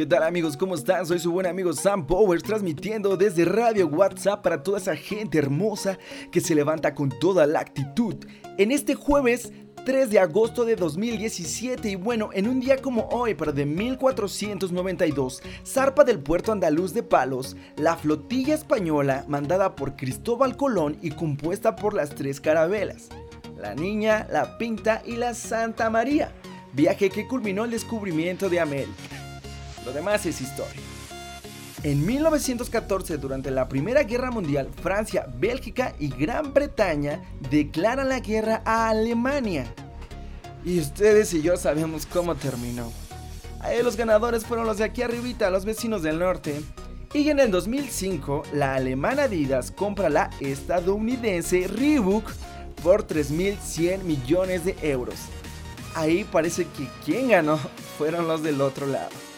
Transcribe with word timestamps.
¿Qué 0.00 0.06
tal 0.06 0.22
amigos? 0.22 0.56
¿Cómo 0.56 0.76
están? 0.76 1.04
Soy 1.04 1.18
su 1.18 1.30
buen 1.30 1.44
amigo 1.44 1.74
Sam 1.74 2.06
Powers 2.06 2.42
transmitiendo 2.42 3.18
desde 3.18 3.44
Radio 3.44 3.86
WhatsApp 3.86 4.42
para 4.42 4.62
toda 4.62 4.78
esa 4.78 4.96
gente 4.96 5.36
hermosa 5.36 5.98
que 6.32 6.40
se 6.40 6.54
levanta 6.54 6.94
con 6.94 7.10
toda 7.10 7.46
la 7.46 7.60
actitud. 7.60 8.16
En 8.56 8.72
este 8.72 8.94
jueves 8.94 9.52
3 9.84 10.08
de 10.08 10.18
agosto 10.18 10.64
de 10.64 10.76
2017 10.76 11.90
y 11.90 11.96
bueno, 11.96 12.30
en 12.32 12.48
un 12.48 12.60
día 12.60 12.78
como 12.78 13.10
hoy, 13.10 13.34
pero 13.34 13.52
de 13.52 13.66
1492, 13.66 15.42
zarpa 15.66 16.02
del 16.02 16.18
puerto 16.18 16.50
andaluz 16.50 16.94
de 16.94 17.02
Palos, 17.02 17.54
la 17.76 17.94
flotilla 17.94 18.54
española 18.54 19.26
mandada 19.28 19.76
por 19.76 19.96
Cristóbal 19.96 20.56
Colón 20.56 20.96
y 21.02 21.10
compuesta 21.10 21.76
por 21.76 21.92
las 21.92 22.08
tres 22.14 22.40
carabelas, 22.40 23.10
la 23.58 23.74
Niña, 23.74 24.26
la 24.32 24.56
Pinta 24.56 25.02
y 25.04 25.16
la 25.16 25.34
Santa 25.34 25.90
María, 25.90 26.32
viaje 26.72 27.10
que 27.10 27.28
culminó 27.28 27.66
el 27.66 27.70
descubrimiento 27.70 28.48
de 28.48 28.60
América. 28.60 29.19
Lo 29.84 29.92
demás 29.92 30.26
es 30.26 30.40
historia. 30.40 30.80
En 31.82 32.04
1914, 32.04 33.16
durante 33.16 33.50
la 33.50 33.66
Primera 33.66 34.02
Guerra 34.02 34.30
Mundial, 34.30 34.68
Francia, 34.82 35.26
Bélgica 35.38 35.94
y 35.98 36.08
Gran 36.08 36.52
Bretaña 36.52 37.22
declaran 37.48 38.10
la 38.10 38.20
guerra 38.20 38.60
a 38.66 38.90
Alemania. 38.90 39.64
Y 40.62 40.78
ustedes 40.78 41.32
y 41.32 41.40
yo 41.40 41.56
sabemos 41.56 42.04
cómo 42.04 42.34
terminó. 42.34 42.92
Ahí 43.60 43.82
los 43.82 43.96
ganadores 43.96 44.44
fueron 44.44 44.66
los 44.66 44.76
de 44.76 44.84
aquí 44.84 45.00
arribita, 45.00 45.48
los 45.48 45.64
vecinos 45.64 46.02
del 46.02 46.18
norte. 46.18 46.60
Y 47.14 47.30
en 47.30 47.40
el 47.40 47.50
2005, 47.50 48.42
la 48.52 48.74
alemana 48.74 49.22
Adidas 49.22 49.70
compra 49.70 50.10
la 50.10 50.28
estadounidense 50.40 51.66
Reebok 51.66 52.30
por 52.82 53.06
3.100 53.06 54.02
millones 54.02 54.66
de 54.66 54.76
euros. 54.82 55.16
Ahí 55.94 56.24
parece 56.24 56.64
que 56.64 56.86
quien 57.06 57.28
ganó 57.30 57.58
fueron 57.96 58.28
los 58.28 58.42
del 58.42 58.60
otro 58.60 58.86
lado 58.86 59.29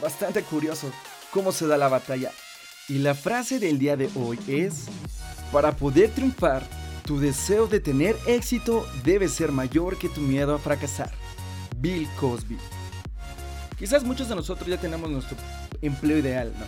bastante 0.00 0.42
curioso 0.42 0.90
cómo 1.30 1.52
se 1.52 1.66
da 1.66 1.76
la 1.76 1.88
batalla. 1.88 2.30
Y 2.88 2.98
la 2.98 3.14
frase 3.14 3.58
del 3.58 3.78
día 3.78 3.96
de 3.96 4.10
hoy 4.14 4.38
es, 4.46 4.86
para 5.52 5.72
poder 5.72 6.10
triunfar, 6.10 6.62
tu 7.04 7.18
deseo 7.18 7.66
de 7.66 7.80
tener 7.80 8.16
éxito 8.26 8.86
debe 9.04 9.28
ser 9.28 9.52
mayor 9.52 9.98
que 9.98 10.08
tu 10.08 10.20
miedo 10.20 10.54
a 10.54 10.58
fracasar. 10.58 11.10
Bill 11.78 12.08
Cosby. 12.18 12.58
Quizás 13.78 14.04
muchos 14.04 14.28
de 14.28 14.36
nosotros 14.36 14.68
ya 14.68 14.78
tenemos 14.78 15.10
nuestro 15.10 15.36
empleo 15.82 16.18
ideal, 16.18 16.52
¿no? 16.58 16.66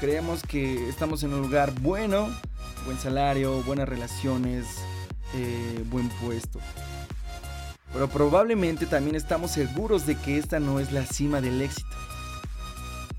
Creemos 0.00 0.42
que 0.42 0.88
estamos 0.88 1.22
en 1.22 1.34
un 1.34 1.42
lugar 1.42 1.72
bueno, 1.80 2.28
buen 2.84 2.98
salario, 2.98 3.62
buenas 3.62 3.88
relaciones, 3.88 4.66
eh, 5.34 5.84
buen 5.90 6.08
puesto. 6.20 6.60
Pero 7.92 8.08
probablemente 8.08 8.86
también 8.86 9.16
estamos 9.16 9.50
seguros 9.50 10.06
de 10.06 10.16
que 10.16 10.38
esta 10.38 10.60
no 10.60 10.80
es 10.80 10.92
la 10.92 11.04
cima 11.04 11.40
del 11.40 11.62
éxito. 11.62 11.96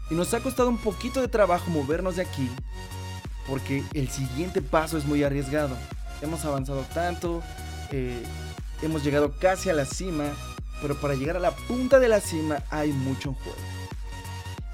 Y 0.10 0.16
nos 0.16 0.34
ha 0.34 0.40
costado 0.40 0.70
un 0.70 0.78
poquito 0.78 1.22
de 1.22 1.28
trabajo 1.28 1.70
movernos 1.70 2.16
de 2.16 2.24
aquí 2.24 2.50
porque 3.48 3.84
el 3.94 4.10
siguiente 4.10 4.62
paso 4.62 4.98
es 4.98 5.06
muy 5.06 5.24
arriesgado. 5.24 5.76
Hemos 6.22 6.44
avanzado 6.46 6.82
tanto, 6.94 7.42
eh, 7.92 8.22
hemos 8.82 9.04
llegado 9.04 9.34
casi 9.40 9.70
a 9.70 9.74
la 9.74 9.86
cima, 9.86 10.26
pero 10.82 11.00
para 11.00 11.16
llegar 11.16 11.38
a 11.38 11.40
la 11.40 11.52
punta 11.52 12.00
de 12.00 12.10
la 12.10 12.20
cima 12.20 12.58
hay 12.70 12.92
mucho 12.92 13.34
juego. 13.34 13.58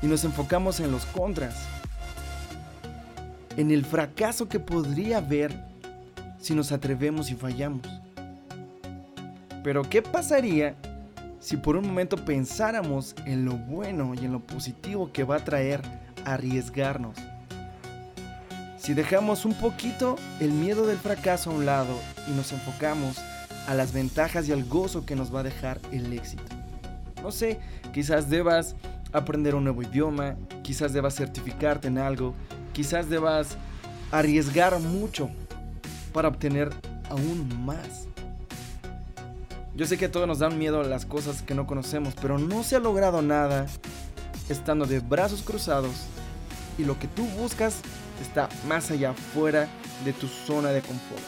Y 0.01 0.07
nos 0.07 0.23
enfocamos 0.25 0.79
en 0.79 0.91
los 0.91 1.05
contras, 1.05 1.55
en 3.55 3.71
el 3.71 3.85
fracaso 3.85 4.49
que 4.49 4.59
podría 4.59 5.19
haber 5.19 5.53
si 6.41 6.55
nos 6.55 6.71
atrevemos 6.71 7.29
y 7.29 7.35
fallamos. 7.35 7.87
Pero 9.63 9.83
¿qué 9.83 10.01
pasaría 10.01 10.75
si 11.43 11.57
por 11.57 11.75
un 11.75 11.85
momento 11.85 12.15
pensáramos 12.15 13.15
en 13.25 13.43
lo 13.43 13.57
bueno 13.57 14.13
y 14.13 14.23
en 14.23 14.31
lo 14.31 14.39
positivo 14.39 15.11
que 15.11 15.25
va 15.25 15.35
a 15.35 15.43
traer 15.43 15.81
arriesgarnos. 16.23 17.17
Si 18.77 18.93
dejamos 18.93 19.43
un 19.43 19.53
poquito 19.53 20.15
el 20.39 20.51
miedo 20.53 20.87
del 20.87 20.97
fracaso 20.97 21.51
a 21.51 21.53
un 21.53 21.65
lado 21.65 21.99
y 22.29 22.31
nos 22.31 22.53
enfocamos 22.53 23.17
a 23.67 23.73
las 23.73 23.91
ventajas 23.91 24.47
y 24.47 24.53
al 24.53 24.63
gozo 24.63 25.05
que 25.05 25.17
nos 25.17 25.35
va 25.35 25.41
a 25.41 25.43
dejar 25.43 25.81
el 25.91 26.13
éxito. 26.13 26.43
No 27.21 27.29
sé, 27.29 27.59
quizás 27.93 28.29
debas 28.29 28.75
aprender 29.11 29.53
un 29.53 29.65
nuevo 29.65 29.83
idioma, 29.83 30.37
quizás 30.63 30.93
debas 30.93 31.15
certificarte 31.15 31.89
en 31.89 31.97
algo, 31.97 32.33
quizás 32.71 33.09
debas 33.09 33.57
arriesgar 34.11 34.79
mucho 34.79 35.29
para 36.13 36.29
obtener 36.29 36.69
aún 37.09 37.65
más. 37.65 38.07
Yo 39.75 39.87
sé 39.87 39.97
que 39.97 40.05
a 40.05 40.11
todos 40.11 40.27
nos 40.27 40.37
dan 40.37 40.59
miedo 40.59 40.83
las 40.83 41.05
cosas 41.05 41.41
que 41.41 41.55
no 41.55 41.65
conocemos, 41.65 42.13
pero 42.21 42.37
no 42.37 42.63
se 42.63 42.75
ha 42.75 42.79
logrado 42.79 43.23
nada 43.23 43.65
estando 44.47 44.85
de 44.85 44.99
brazos 44.99 45.41
cruzados 45.41 45.95
y 46.77 46.85
lo 46.85 46.99
que 46.99 47.07
tú 47.07 47.25
buscas 47.29 47.79
está 48.21 48.49
más 48.67 48.91
allá 48.91 49.13
fuera 49.33 49.67
de 50.05 50.13
tu 50.13 50.27
zona 50.27 50.69
de 50.69 50.81
confort. 50.81 51.21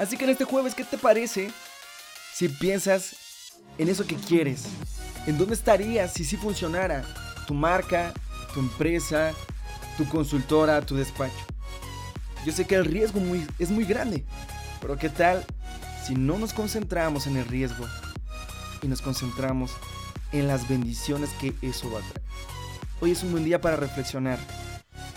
Así 0.00 0.16
que 0.16 0.24
en 0.24 0.30
este 0.30 0.44
jueves, 0.44 0.74
¿qué 0.74 0.82
te 0.82 0.98
parece 0.98 1.52
si 2.34 2.48
piensas 2.48 3.14
en 3.78 3.88
eso 3.88 4.04
que 4.04 4.16
quieres? 4.16 4.64
¿En 5.28 5.38
dónde 5.38 5.54
estarías 5.54 6.12
si 6.12 6.24
sí 6.24 6.36
funcionara 6.36 7.04
tu 7.46 7.54
marca, 7.54 8.12
tu 8.52 8.58
empresa, 8.58 9.32
tu 9.96 10.08
consultora, 10.08 10.80
tu 10.80 10.96
despacho? 10.96 11.46
Yo 12.44 12.52
sé 12.52 12.66
que 12.66 12.74
el 12.74 12.84
riesgo 12.84 13.20
es 13.60 13.70
muy 13.70 13.84
grande, 13.84 14.24
pero 14.80 14.96
¿qué 14.96 15.08
tal 15.08 15.44
si 16.08 16.14
no 16.14 16.38
nos 16.38 16.54
concentramos 16.54 17.26
en 17.26 17.36
el 17.36 17.44
riesgo 17.44 17.84
y 18.80 18.88
nos 18.88 19.02
concentramos 19.02 19.72
en 20.32 20.48
las 20.48 20.66
bendiciones 20.66 21.28
que 21.38 21.54
eso 21.60 21.90
va 21.90 21.98
a 21.98 22.02
traer. 22.02 22.26
Hoy 23.02 23.10
es 23.10 23.22
un 23.22 23.30
buen 23.30 23.44
día 23.44 23.60
para 23.60 23.76
reflexionar. 23.76 24.38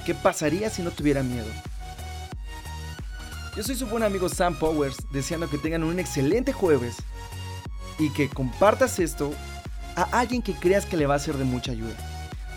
¿Qué 0.06 0.14
pasaría 0.14 0.70
si 0.70 0.82
no 0.82 0.92
tuviera 0.92 1.24
miedo? 1.24 1.48
Yo 3.56 3.64
soy 3.64 3.76
su 3.76 3.88
buen 3.88 4.04
amigo 4.04 4.28
Sam 4.28 4.56
Powers, 4.56 4.98
deseando 5.14 5.50
que 5.50 5.58
tengan 5.58 5.86
un 5.86 5.98
excelente 5.98 6.52
jueves 6.52 6.98
y 7.98 8.10
que 8.10 8.28
compartas 8.28 9.00
esto 9.00 9.34
a 9.96 10.04
alguien 10.20 10.42
que 10.42 10.56
creas 10.56 10.86
que 10.86 10.98
le 10.98 11.06
va 11.06 11.16
a 11.16 11.20
ser 11.20 11.38
de 11.38 11.46
mucha 11.46 11.72
ayuda. 11.72 11.96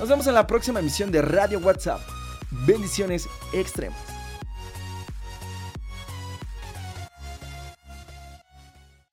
Nos 0.01 0.09
vemos 0.09 0.27
en 0.27 0.35
la 0.35 0.49
próxima 0.49 0.81
emisión 0.81 1.13
de 1.13 1.23
Radio 1.23 1.61
WhatsApp. 1.61 2.01
Bendiciones 2.51 3.29
extremas. 3.53 4.14